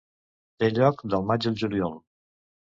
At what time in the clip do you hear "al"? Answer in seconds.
1.53-1.61